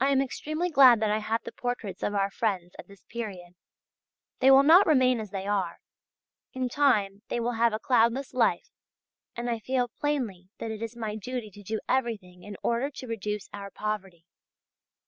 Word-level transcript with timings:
I 0.00 0.08
am 0.10 0.20
extremely 0.20 0.68
glad 0.68 0.98
that 0.98 1.10
I 1.12 1.18
have 1.20 1.44
the 1.44 1.52
portraits 1.52 2.02
of 2.02 2.12
our 2.12 2.28
friends 2.28 2.74
at 2.76 2.88
this 2.88 3.04
period. 3.08 3.54
They 4.40 4.50
will 4.50 4.64
not 4.64 4.84
remain 4.88 5.20
as 5.20 5.30
they 5.30 5.46
are; 5.46 5.78
in 6.54 6.68
time 6.68 7.22
they 7.28 7.38
will 7.38 7.52
have 7.52 7.72
a 7.72 7.78
cloudless 7.78 8.32
life, 8.34 8.70
and 9.36 9.48
I 9.48 9.60
feel 9.60 9.86
plainly 10.00 10.48
that 10.58 10.72
it 10.72 10.82
is 10.82 10.96
my 10.96 11.14
duty 11.14 11.52
to 11.52 11.62
do 11.62 11.78
everything 11.88 12.42
in 12.42 12.56
order 12.64 12.90
to 12.90 13.06
reduce 13.06 13.48
our 13.52 13.70
poverty. 13.70 14.26